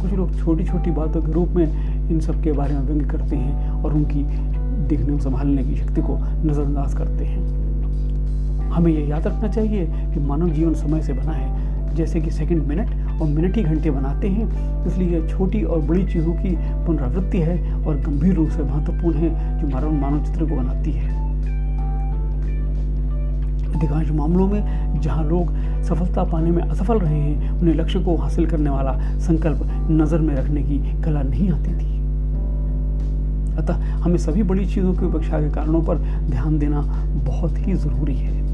कुछ 0.00 0.12
लोग 0.12 0.36
छोटी 0.38 0.64
छोटी 0.64 0.90
बातों 0.90 1.22
के 1.22 1.32
रूप 1.32 1.48
में 1.48 2.10
इन 2.10 2.20
सब 2.20 2.42
के 2.42 2.52
बारे 2.52 2.74
में 2.74 2.82
व्यंग 2.82 3.10
करते 3.10 3.36
हैं 3.36 3.70
और 3.84 3.92
उनकी 3.92 4.22
देखने 4.88 5.12
और 5.12 5.20
संभालने 5.20 5.64
की 5.64 5.76
शक्ति 5.76 6.02
को 6.02 6.18
नज़रअंदाज 6.18 6.94
करते 6.94 7.24
हैं। 7.24 8.70
हमें 8.70 8.92
यह 8.92 9.08
याद 9.08 9.26
रखना 9.26 9.48
चाहिए 9.48 9.86
कि 9.86 10.20
मानव 10.20 10.48
जीवन 10.48 10.74
समय 10.74 11.02
से 11.02 11.12
बना 11.12 11.32
है 11.32 11.61
जैसे 11.94 12.20
कि 12.20 12.30
सेकंड 12.30 12.66
मिनट 12.66 13.20
और 13.20 13.28
मिनट 13.28 13.56
ही 13.56 13.62
घंटे 13.62 13.90
बनाते 13.90 14.28
हैं। 14.28 14.86
इसलिए 14.86 15.08
यह 15.08 15.26
छोटी 15.28 15.62
और 15.62 15.80
बड़ी 15.80 16.04
चीज़ों 16.04 16.32
की 16.34 16.54
पुनरावृत्ति 16.86 17.38
है 17.38 17.84
और 17.84 17.96
गंभीर 17.96 18.34
रूप 18.34 18.48
से 18.48 18.62
महत्वपूर्ण 18.62 19.16
है 19.16 19.60
जो 19.60 19.68
मानव 19.68 19.92
मानव 19.92 20.24
चित्र 20.24 20.48
को 20.48 20.56
बनाती 20.56 20.92
है। 20.92 21.20
अधिकांश 23.74 24.10
मामलों 24.10 24.46
में 24.48 25.00
जहाँ 25.00 25.24
लोग 25.24 25.54
सफलता 25.84 26.24
पाने 26.24 26.50
में 26.50 26.62
असफल 26.62 26.98
रहे 26.98 27.18
हैं, 27.18 27.50
उन्हें 27.50 27.74
लक्ष्य 27.74 28.00
को 28.00 28.16
हासिल 28.16 28.46
करने 28.46 28.70
वाला 28.70 28.92
संकल्प 29.18 29.88
नज़र 29.90 30.18
में 30.18 30.34
रखने 30.34 30.62
की 30.62 30.78
कला 31.02 31.22
नहीं 31.22 31.50
आती 31.50 31.72
थी। 31.72 31.90
अतः 33.58 33.74
हमें 34.02 34.16
सभी 34.18 34.42
बड़ी 34.42 34.66
चीज़ों 34.66 34.92
की 34.94 35.04
उपेक्षा 35.06 35.40
के 35.40 35.50
कारणों 35.50 35.82
पर 35.82 35.98
ध्यान 36.30 36.58
देना 36.58 36.80
बहुत 37.26 37.58
ही 37.58 37.74
ज़रूरी 37.74 38.14
है। 38.14 38.51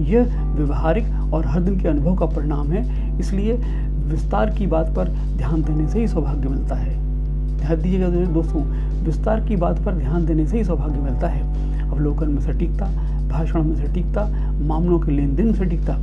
यह 0.00 0.52
व्यवहारिक 0.54 1.32
और 1.34 1.46
हर 1.46 1.60
दिन 1.60 1.80
के 1.80 1.88
अनुभव 1.88 2.14
का 2.14 2.26
परिणाम 2.26 2.72
है। 2.72 3.18
इसलिए 3.18 3.52
विस्तार 4.06 4.50
की 4.50 4.66
बात 4.66 4.94
पर 4.94 5.08
ध्यान 5.36 5.62
देने 5.62 5.88
से 5.88 6.00
ही 6.00 6.08
सौभाग्य 6.08 6.48
मिलता 6.48 6.74
है। 6.74 6.94
ध्यान 7.58 7.82
दीजिएगा 7.82 8.08
दोस्तों, 8.32 8.62
विस्तार 9.04 9.40
की 9.40 9.56
बात 9.56 9.78
पर 9.78 9.94
ध्यान 9.94 10.26
देने 10.26 10.46
से 10.46 10.58
ही 10.58 10.64
सौभाग्य 10.64 10.98
मिलता 10.98 11.28
है। 11.28 11.90
अवलोकन 11.90 12.28
में 12.28 12.40
सटीकता 12.40 12.86
भाषण 13.28 13.62
में 13.62 13.76
सटीकता 13.76 14.26
मामलों 14.60 14.98
के 15.00 15.12
लेन 15.12 15.34
देन 15.36 15.46
में 15.46 15.54
सटीकता 15.54 15.98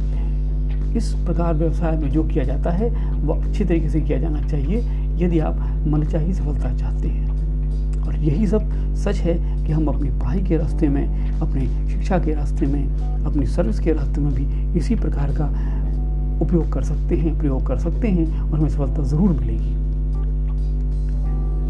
इस 0.97 1.13
प्रकार 1.13 1.53
व्यवसाय 1.53 1.97
में 1.97 2.09
जो 2.09 2.23
किया 2.23 2.43
जाता 2.43 2.71
है, 2.71 2.89
वह 3.25 3.45
अच्छी 3.45 3.65
तरीके 3.65 3.89
से 3.89 4.01
किया 4.01 4.17
जाना 4.19 4.41
चाहिए, 4.41 4.77
यदि 5.25 5.39
आप 5.39 5.55
मनचाही 5.87 6.33
सफलता 6.33 6.77
चाहते 6.77 7.07
हैं। 7.07 7.28
और 8.09 8.15
यही 8.17 8.47
सब 8.47 8.69
सच 8.97 9.17
है 9.17 9.33
कि 9.65 9.71
हम 9.71 9.85
अपनी 9.87 10.09
पढ़ाई 10.11 10.41
के 10.43 10.57
रास्ते 10.57 10.87
में, 10.87 11.39
अपने 11.39 11.65
शिक्षा 11.89 12.17
के 12.19 12.33
रास्ते 12.33 12.65
में, 12.65 13.25
अपनी 13.25 13.45
सर्विस 13.47 13.79
के 13.79 13.91
रास्ते 13.93 14.21
में 14.21 14.33
भी 14.33 14.77
इसी 14.79 14.95
प्रकार 14.95 15.31
का 15.31 15.45
उपयोग 16.41 16.71
कर 16.73 16.83
सकते 16.83 17.15
हैं, 17.15 17.37
प्रयोग 17.39 17.65
कर 17.67 17.77
सकते 17.79 18.07
हैं 18.07 18.41
और 18.41 18.57
हमें 18.57 18.69
सफलता 18.69 19.03
ज़रूर 19.03 19.29
मिलेगी। 19.31 19.77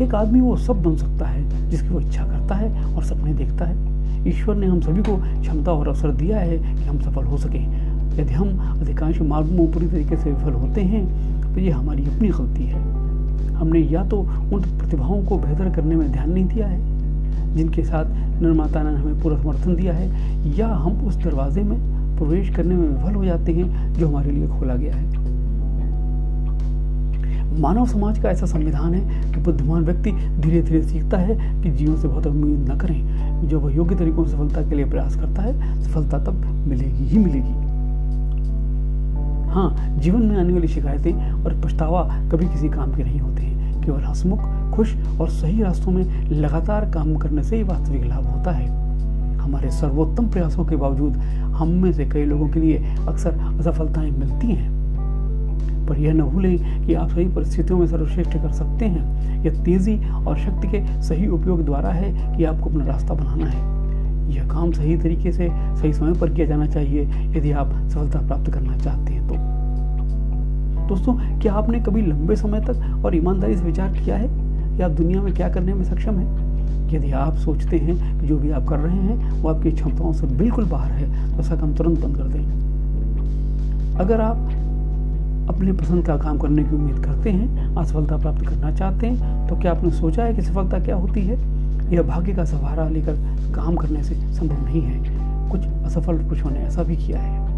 एक 0.03 0.15
आदमी 0.15 0.41
वो 0.41 0.55
सब 0.57 0.81
बन 0.83 0.95
सकता 0.95 1.27
है 1.27 1.69
जिसकी 1.69 1.89
वो 1.89 1.99
इच्छा 1.99 2.25
करता 2.25 2.55
है 2.55 2.95
और 2.95 3.03
सपने 3.03 3.33
देखता 3.33 3.65
है। 3.65 4.27
ईश्वर 4.29 4.55
ने 4.55 4.67
हम 4.67 4.79
सभी 4.81 5.01
को 5.03 5.17
क्षमता 5.41 5.71
और 5.71 5.87
अवसर 5.87 6.11
दिया 6.13 6.39
है 6.39 6.57
कि 6.57 6.83
हम 6.83 6.99
सफल 7.01 7.23
हो 7.23 7.37
सकें। 7.37 8.17
यदि 8.19 8.33
हम 8.33 8.79
अधिकांश 8.81 9.21
मार्गों 9.23 9.57
में 9.57 9.71
पूरी 9.73 9.87
तरीके 9.87 10.15
से 10.17 10.31
विफल 10.31 10.53
होते 10.53 10.81
हैं 10.83 11.03
तो 11.53 11.59
ये 11.59 11.69
हमारी 11.71 12.05
अपनी 12.05 12.29
गलती 12.29 12.63
है। 12.63 12.79
हमने 13.55 13.79
या 13.81 14.03
तो 14.03 14.17
उन 14.17 14.61
प्रतिभाओं 14.79 15.23
को 15.25 15.37
बेहतर 15.37 15.69
करने 15.75 15.95
में 15.95 16.11
ध्यान 16.11 16.31
नहीं 16.31 16.45
दिया 16.45 16.67
है, 16.67 17.55
जिनके 17.55 17.83
साथ 17.83 18.41
निर्माता 18.41 18.83
ने 18.83 18.95
हमें 18.95 19.21
पूरा 19.21 19.37
समर्थन 19.37 19.75
दिया 19.75 19.93
है, 19.93 20.09
या 20.57 20.67
हम 20.67 21.07
उस 21.07 21.15
दरवाजे 21.15 21.63
में 21.63 21.77
प्रवेश 22.17 22.49
करने 22.55 22.75
में 22.75 22.87
विफल 22.87 23.15
हो 23.15 23.25
जाते 23.25 23.53
हैं 23.53 23.93
जो 23.93 24.07
हमारे 24.07 24.31
लिए 24.31 24.47
खोला 24.49 24.75
गया 24.75 24.95
है। 24.95 25.17
मानव 27.59 27.85
समाज 27.85 28.19
का 28.19 28.29
ऐसा 28.29 28.45
संविधान 28.45 28.93
है 28.93 29.31
कि 29.31 29.41
बुद्धिमान 29.41 29.83
व्यक्ति 29.85 30.11
धीरे 30.11 30.61
धीरे 30.61 30.81
सीखता 30.83 31.17
है 31.17 31.35
कि 31.63 31.69
जीवन 31.69 31.95
से 31.97 32.07
बहुत 32.07 32.27
उम्मीद 32.27 32.69
न 32.71 32.77
करें 32.77 33.47
जब 33.49 33.63
वह 33.63 33.75
योग्य 33.75 33.95
तरीकों 33.95 34.25
से 34.25 34.31
सफलता 34.31 34.61
के 34.69 34.75
लिए 34.75 34.85
प्रयास 34.85 35.15
करता 35.15 35.41
है, 35.41 35.81
सफलता 35.83 36.19
तब 36.19 36.45
मिलेगी 36.67 37.05
ही 37.05 37.17
मिलेगी। 37.17 37.68
हाँ 39.49 39.95
जीवन 39.99 40.21
में 40.21 40.37
आने 40.37 40.53
वाली 40.53 40.67
शिकायतें 40.67 41.43
और 41.43 41.61
पछतावा 41.65 42.03
कभी 42.31 42.45
किसी 42.45 42.69
काम 42.69 42.95
के 42.95 43.03
नहीं 43.03 43.19
होते 43.19 43.41
हैं। 43.41 43.83
केवल 43.83 44.01
हंसमुख, 44.01 44.39
खुश 44.75 44.95
और 45.21 45.29
सही 45.29 45.63
रास्तों 45.63 45.91
में 45.91 46.29
लगातार 46.29 46.91
काम 46.93 47.15
करने 47.15 47.43
से 47.43 47.55
ही 47.55 47.63
वास्तविक 47.63 48.05
लाभ 48.05 48.25
होता 48.25 48.51
है। 48.51 48.67
हमारे 49.37 49.71
सर्वोत्तम 49.71 50.27
प्रयासों 50.27 50.65
के 50.65 50.75
बावजूद 50.75 51.13
हम 51.55 51.67
में 51.67 51.93
से 51.93 52.05
कई 52.05 52.25
लोगों 52.25 52.49
के 52.49 52.59
लिए 52.59 52.95
अक्सर 53.07 53.31
असफलताएँ 53.59 54.11
मिलती 54.11 54.47
हैं। 54.47 54.79
पर 55.87 55.97
यह 55.97 56.13
न 56.13 56.21
भूलें 56.21 56.85
कि 56.87 56.93
आप 56.93 57.09
सही 57.09 57.25
परिस्थितियों 57.25 57.79
में 57.79 57.87
सर्वश्रेष्ठ 57.87 58.33
कर 58.33 58.51
सकते 58.51 58.85
हैं। 58.85 59.43
यह 59.43 59.63
तेज़ी 59.63 60.01
और 60.27 60.37
शक्ति 60.37 60.67
के 60.67 61.01
सही 61.01 61.27
उपयोग 61.27 61.65
द्वारा 61.65 61.89
है 61.89 62.37
कि 62.37 62.43
आपको 62.43 62.69
अपना 62.69 62.85
रास्ता 62.85 63.13
बनाना 63.13 63.45
है। 63.45 63.78
यह 64.29 64.47
काम 64.47 64.71
सही 64.71 64.97
तरीके 64.97 65.31
से, 65.31 65.49
सही 65.51 65.93
समय 65.93 66.13
पर 66.13 66.29
किया 66.29 66.47
जाना 66.47 66.65
चाहिए, 66.65 67.01
यदि 67.37 67.51
आप 67.51 67.73
सफलता 67.89 68.19
प्राप्त 68.19 68.51
करना 68.53 68.77
चाहते 68.77 69.13
हैं 69.13 69.27
तो। 69.27 69.35
दोस्तों, 70.87 71.39
क्या 71.39 71.53
आपने 71.53 71.79
कभी 71.79 72.01
लंबे 72.01 72.35
समय 72.35 72.59
तक 72.59 73.05
और 73.05 73.15
ईमानदारी 73.15 73.57
से 73.57 73.63
विचार 73.63 73.93
किया 73.93 74.15
है? 74.15 74.27
कि 74.77 74.83
आप 74.83 74.91
दुनिया 74.91 75.21
में 75.21 75.33
क्या 75.33 75.49
करने 75.49 75.73
में 75.73 75.83
सक्षम 75.83 76.15
हैं? 76.15 76.49
यदि 76.89 77.11
आप 77.11 77.35
सोचते 77.35 77.77
हैं 77.77 78.21
कि 78.21 78.27
जो 78.27 78.37
भी 78.37 78.51
आप 78.51 78.65
कर 78.65 78.79
रहे 78.79 78.97
हैं, 78.97 79.41
वो 79.41 79.49
आपकी 79.49 79.71
क्षमताओं 79.71 80.13
से 80.13 80.27
बिल्कुल 80.27 80.65
बाहर 80.65 80.91
है 80.91 81.35
तो 81.35 81.39
ऐसा 81.39 81.55
काम 81.55 81.73
तुरंत 81.73 81.99
बंद 81.99 82.17
कर 82.17 82.23
दें। 82.23 83.95
अगर 83.95 84.21
आप 84.21 84.37
अपने 85.49 85.71
पसंद 85.71 86.05
का 86.05 86.17
काम 86.17 86.37
करने 86.37 86.63
की 86.63 86.75
उम्मीद 86.75 87.05
करते 87.05 87.29
हैं 87.29 87.75
असफलता 87.75 88.17
प्राप्त 88.17 88.45
करना 88.47 88.71
चाहते 88.71 89.07
हैं 89.07 89.47
तो 89.47 89.55
क्या 89.55 89.71
आपने 89.71 89.91
सोचा 89.91 90.23
है 90.23 90.33
कि 90.33 90.41
सफलता 90.41 90.79
क्या 90.79 90.95
होती 90.95 91.21
है? 91.21 91.58
यह 91.89 92.01
भाग्य 92.01 92.33
का 92.33 92.45
सहारा 92.45 92.89
लेकर 92.89 93.13
काम 93.55 93.75
करने 93.75 94.03
से 94.03 94.15
संभव 94.15 94.65
नहीं 94.65 94.81
है। 94.81 95.19
कुछ 95.49 95.61
असफल 95.85 96.13
पुरुषों 96.13 96.49
ने 96.49 96.59
ऐसा 96.59 96.83
भी 96.83 96.95
किया 96.95 97.19
है। 97.19 97.49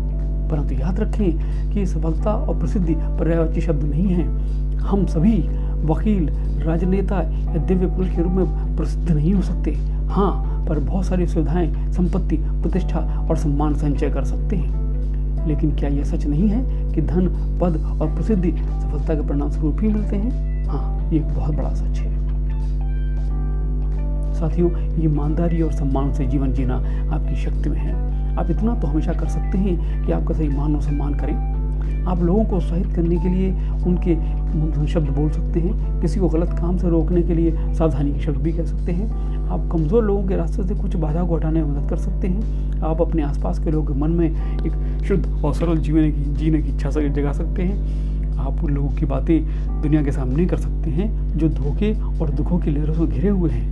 परंतु 0.50 0.74
याद 0.74 1.00
रखें 1.00 1.40
कि 1.72 1.86
सफलता 1.86 2.34
और 2.34 2.60
प्रसिद्धि 2.60 2.96
पर्यायवाची 3.00 3.62
शब्द 3.62 3.84
नहीं 3.84 4.08
है। 4.08 4.24
हम 4.78 5.06
सभी 5.06 5.38
वकील, 5.86 6.30
राजनेता 6.64 7.16
या 7.16 7.58
दिव्य 7.58 7.86
पुरुष 7.86 8.16
के 8.16 8.22
रूप 8.22 8.32
में 8.32 8.76
प्रसिद्ध 8.78 9.12
नहीं 9.12 9.34
हो 9.34 9.42
सकते। 9.42 9.72
हाँ 10.08 10.66
पर 10.70 10.80
बहुत 10.80 11.06
सारी 11.06 11.28
सुविधाएँ, 11.28 11.92
संपत्ति, 11.92 12.38
प्रतिष्ठा 12.38 13.28
और 13.30 13.38
सम्मान 13.38 13.74
संचय 13.74 14.10
कर 14.10 14.24
सकते 14.24 14.56
हैं। 14.56 14.82
लेकिन 15.48 15.76
क्या 15.76 15.90
यह 15.90 16.04
सच 16.04 16.26
नहीं 16.26 16.50
है 16.50 16.94
कि 16.94 17.02
धन, 17.02 17.28
पद 17.62 18.00
और 18.02 18.16
प्रसिद्धि 18.16 18.52
सफलता 18.52 19.16
के 19.16 19.28
परिणाम 19.28 19.50
स्वरूप 19.50 19.78
ही 19.82 19.88
मिलते 19.88 20.16
हैं? 20.16 20.66
हाँ 20.66 21.10
ये 21.12 21.20
बहुत 21.20 21.56
बड़ा 21.56 21.74
सच 21.74 22.00
है। 22.00 22.11
साथियों 24.42 24.70
ईमानदारी 25.04 25.62
और 25.62 25.72
सम्मान 25.74 26.14
से 26.14 26.26
जीवन 26.28 26.54
जीना 26.54 26.76
आपकी 26.76 27.36
शक्ति 27.36 27.70
में 27.70 27.78
है। 27.78 27.94
आप 28.38 28.52
इतना 28.52 28.76
तो 28.76 28.88
हमेशा 28.88 29.14
कर 29.14 29.28
सकते 29.30 29.58
हैं 29.58 30.06
कि 30.06 30.12
आपका 30.12 30.34
सही 30.34 30.48
मान 30.50 30.76
और 30.76 30.82
सम्मान 30.82 31.14
करें। 31.14 31.36
आप 32.02 32.22
लोगों 32.22 32.44
को 32.46 32.56
उत्साहित 32.56 32.94
करने 32.96 33.18
के 33.18 33.30
लिए 33.30 33.52
उनके 33.86 34.16
शब्द 34.88 35.10
बोल 35.10 35.30
सकते 35.32 35.60
हैं, 35.60 36.02
किसी 36.02 36.20
को 36.20 36.30
गलत 36.30 36.50
काम 36.60 36.78
से 36.78 36.90
रोकने 36.90 37.22
के 37.22 37.34
लिए 37.34 37.52
सावधानी 37.74 38.14
के 38.14 38.20
शब्द 38.20 38.38
भी 38.38 38.52
कह 38.52 38.66
सकते 38.66 38.92
हैं। 38.92 39.10
आप 39.48 39.68
कमज़ोर 39.72 40.04
लोगों 40.04 40.24
के 40.28 40.36
रास्ते 40.36 40.64
से 40.64 40.76
कुछ 40.76 40.96
बाधा 40.96 41.24
को 41.24 41.36
हटाने 41.36 41.64
में 41.64 41.70
मदद 41.70 41.90
कर 41.90 41.98
सकते 41.98 42.28
हैं। 42.28 42.82
आप 42.84 43.02
अपने 43.02 43.24
आसपास 43.24 43.60
के 43.60 43.72
लोगों 43.72 43.86
के 43.86 44.00
मन 44.00 44.12
में 44.12 44.28
एक 44.28 45.04
शुद्ध 45.06 45.44
और 45.46 45.54
सरल 45.54 45.78
जीवन 45.80 46.12
की, 46.12 46.24
जीने 46.36 46.62
की 46.62 46.70
इच्छा 46.70 46.90
से 46.90 47.10
जगा 47.10 47.34
सकते 47.34 47.64
हैं। 47.64 48.38
आप 48.40 48.64
उन 48.64 48.74
लोगों 48.74 48.90
की 48.90 49.06
बातें 49.06 49.82
दुनिया 49.82 50.02
के 50.04 50.12
सामने 50.12 50.46
कर 50.46 50.58
सकते 50.58 50.90
हैं, 50.90 51.38
जो 51.38 51.50
धोखे 51.52 51.94
और 52.22 52.30
दुखों 52.32 52.60
की 52.60 52.72
लहरों 52.72 52.94
से 52.96 53.06
घिरे 53.08 53.30
हुए 53.30 53.52
हैं। 53.52 53.70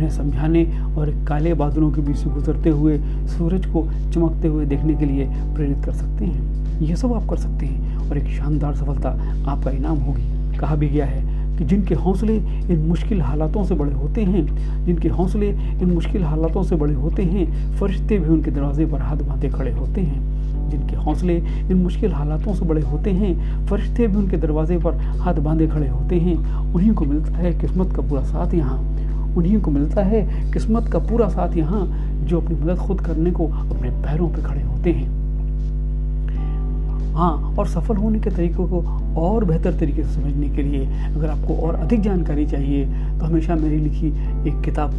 उन्हें 0.00 0.10
समझाने 0.10 0.64
और 0.96 1.10
काले 1.28 1.52
बादलों 1.54 1.90
के 1.92 2.00
बीच 2.00 2.16
से 2.16 2.30
गुजरते 2.30 2.70
हुए 2.70 2.96
सूरज 3.28 3.66
को 3.66 3.82
चमकते 4.12 4.48
हुए 4.48 4.64
देखने 4.66 4.94
के 4.94 5.04
लिए 5.04 5.26
प्रेरित 5.54 5.84
कर 5.84 5.92
सकते 5.92 6.24
हैं। 6.24 6.80
ये 6.80 6.96
सब 6.96 7.12
आप 7.12 7.28
कर 7.28 7.36
सकते 7.36 7.66
हैं 7.66 8.08
और 8.08 8.18
एक 8.18 8.28
शानदार 8.28 8.74
सफलता 8.74 9.10
आपका 9.50 9.70
इनाम 9.70 9.98
होगी। 9.98 10.58
कहा 10.58 10.74
भी 10.74 10.88
गया 10.88 11.06
है 11.06 11.58
कि 11.58 11.64
जिनके 11.64 11.94
हौसले 11.94 12.36
इन 12.36 12.84
मुश्किल 12.88 13.20
हालातों 13.20 13.64
से 13.64 13.74
बड़े 13.74 13.92
होते 13.92 14.22
हैं, 14.22 14.84
जिनके 14.86 15.08
हौसले 15.08 15.48
इन 15.50 15.90
मुश्किल 15.94 16.22
हालातों 16.22 16.62
से 16.62 16.76
बड़े 16.76 16.94
होते 16.94 17.22
हैं, 17.22 17.76
फरिश्ते 17.76 18.18
भी 18.18 18.28
उनके 18.28 18.50
दरवाजे 18.50 18.86
पर 18.86 19.02
हाथ 19.02 19.16
बांधे 19.16 19.48
खड़े 19.48 19.72
होते 19.72 20.00
हैं। 20.00 20.68
जिनके 20.70 20.96
हौसले 20.96 21.36
इन 21.36 21.76
मुश्किल 21.76 22.12
हालातों 22.12 22.54
से 22.54 22.64
बड़े 22.64 22.82
होते 22.82 23.10
हैं, 23.10 23.66
फरिश्ते 23.66 24.06
भी 24.06 24.16
उनके 24.16 24.36
दरवाजे 24.36 24.78
पर 24.78 24.94
हाथ 24.94 25.34
बांधे 25.34 25.66
खड़े 25.66 25.88
होते 25.88 26.16
हैं। 26.16 26.36
उन्हीं 26.74 26.92
को 26.92 27.04
मिलता 27.04 27.36
है 27.36 27.52
किस्मत 27.52 27.96
का 27.96 28.02
पूरा 28.02 28.22
साथ 28.22 28.54
यहाँ। 28.54 28.78
उन्हीं 29.30 29.60
को 29.60 29.70
मिलता 29.70 30.02
है। 30.02 30.22
किस्मत 30.52 30.90
का 30.92 30.98
पूरा 31.00 31.28
साथ 31.28 31.56
यहाँ 31.56 31.86
जो 32.22 32.40
अपनी 32.40 32.54
मदद 32.56 32.78
खुद 32.78 33.00
करने 33.00 33.30
को 33.30 33.46
अपने 33.46 33.90
पैरों 34.02 34.28
पर 34.28 34.42
खड़े 34.42 34.62
होते 34.62 34.90
हैं। 34.90 35.08
हाँ 37.14 37.54
और 37.58 37.66
सफल 37.68 37.96
होने 37.96 38.18
के 38.20 38.30
तरीकों 38.30 38.66
को 38.68 38.80
और 39.20 39.44
बेहतर 39.44 39.78
तरीके 39.78 40.02
से 40.02 40.12
समझने 40.12 40.48
के 40.48 40.62
लिए 40.62 40.86
अगर 41.06 41.28
आपको 41.28 41.56
और 41.66 41.74
अधिक 41.76 42.00
जानकारी 42.00 42.46
चाहिए 42.46 42.84
तो 43.18 43.24
हमेशा 43.24 43.54
मेरी 43.56 43.76
लिखी 43.78 44.08
एक 44.48 44.60
किताब 44.64 44.92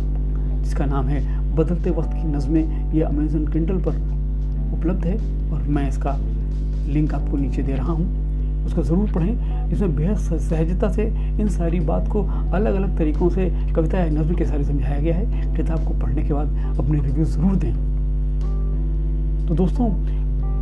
जिसका 0.64 0.86
नाम 0.86 1.08
है 1.08 1.22
बदलते 1.56 1.90
वक्त 1.92 2.12
की 2.12 2.28
नज़में 2.28 2.94
ये 2.94 3.02
अमेजन 3.04 3.48
किंडल 3.48 3.78
पर 3.84 3.96
उपलब्ध 4.74 5.06
है 5.06 5.16
और 5.52 5.62
मैं 5.68 5.88
इसका 5.90 6.18
लिंक 6.88 7.14
आपको 7.14 7.38
नीचे 7.38 7.64
दे 7.64 7.74
रहा 7.74 7.92
हूँ। 7.92 8.21
उसको 8.66 8.84
ज़रूर 8.84 9.12
पढ़ें। 9.12 9.72
इसमें 9.72 9.96
बेहद 9.96 10.18
सहजता 10.18 10.90
से 10.92 11.04
इन 11.40 11.48
सारी 11.50 11.80
बात 11.82 12.08
को 12.08 12.24
अलग 12.24 12.76
अलग 12.76 12.98
तरीक़ों 12.98 13.30
से 13.30 13.50
कविता 13.74 13.98
या 13.98 14.10
नज्म 14.12 14.36
के 14.36 14.46
सारे 14.46 14.64
समझाया 14.64 15.00
गया 15.00 15.16
है। 15.16 15.56
किताब 15.56 15.86
को 15.88 16.00
पढ़ने 16.00 16.24
के 16.24 16.34
बाद 16.34 16.80
अपने 16.80 17.00
रिव्यू 17.00 17.26
ज़रूर 17.26 17.56
दें। 17.56 17.74
तो 19.48 19.56
दोस्तों, 19.56 19.90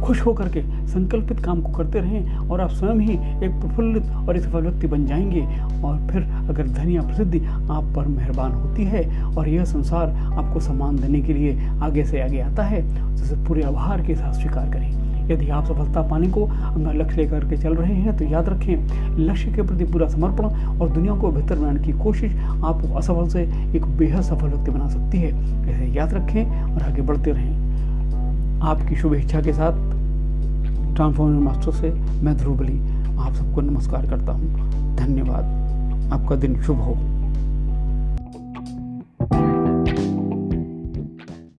खुश 0.01 0.21
होकर 0.21 0.47
के 0.49 0.61
संकल्पित 0.87 1.39
काम 1.39 1.61
को 1.61 1.71
करते 1.73 1.99
रहें 1.99 2.37
और 2.39 2.61
आप 2.61 2.69
स्वयं 2.71 2.99
ही 2.99 3.13
एक 3.45 3.59
प्रफुल्लित 3.61 4.05
और 4.19 4.37
एक 4.37 4.43
सफल 4.43 4.61
व्यक्ति 4.61 4.87
बन 4.87 5.05
जाएँगे। 5.05 5.41
और 5.79 5.97
फिर 6.07 6.23
अगर 6.49 6.67
धन 6.69 6.89
या 6.89 7.01
प्रसिद्धि 7.01 7.39
आप 7.39 7.91
पर 7.95 8.07
मेहरबान 8.07 8.51
होती 8.53 8.83
है 8.85 9.03
और 9.25 9.49
यह 9.49 9.65
संसार 9.65 10.09
आपको 10.09 10.59
सम्मान 10.59 10.95
देने 10.97 11.21
के 11.21 11.33
लिए 11.33 11.69
आगे 11.83 12.03
से 12.05 12.21
आगे 12.21 12.39
आता 12.41 12.63
है 12.63 12.81
तो 13.17 13.43
पूरे 13.47 13.63
आभार 13.63 14.05
के 14.07 14.15
साथ 14.15 14.33
स्वीकार 14.33 14.71
करें। 14.71 15.08
यदि 15.29 15.49
आप 15.49 15.65
सफलता 15.65 16.01
पाने 16.01 16.27
को 16.27 16.45
लक्ष्य 16.93 17.17
लेकर 17.17 17.45
के 17.49 17.57
चल 17.57 17.75
रहे 17.75 17.93
हैं 17.95 18.15
तो 18.17 18.25
याद 18.25 18.49
रखें, 18.49 19.17
लक्ष्य 19.17 19.51
के 19.51 19.61
प्रति 19.61 19.83
पूरा 19.83 20.07
समर्पण 20.07 20.45
और 20.79 20.89
दुनिया 20.89 21.15
को 21.15 21.31
बेहतर 21.31 21.55
बनाने 21.55 21.79
की 21.79 21.91
कोशिश 21.93 22.35
आपको 22.35 22.93
असफल 22.93 23.27
से 23.27 23.41
एक 23.77 23.85
बेहद 23.97 24.21
सफल 24.21 24.47
व्यक्ति 24.47 24.71
बना 24.71 24.87
सकती 24.87 25.17
है। 25.17 25.31
ऐसे 25.69 25.85
याद 25.97 26.13
रखें 26.13 26.73
और 26.73 26.81
आगे 26.81 27.01
बढ़ते 27.01 27.31
रहें। 27.31 28.61
आपकी 28.61 28.95
शुभेच्छा 28.95 29.41
के 29.41 29.53
साथ 29.53 29.87
ट्रांसफॉर्मर 30.95 31.39
मास्टर 31.41 31.71
से 31.71 31.91
मैं 32.23 32.35
ध्रुवली 32.37 32.79
आप 33.17 33.33
सबको 33.33 33.61
नमस्कार 33.61 34.09
करता 34.09 34.31
हूँ। 34.31 34.95
धन्यवाद। 34.97 36.11
आपका 36.13 36.35
दिन 36.35 36.61
शुभ 36.61 36.79
हो। 36.79 36.95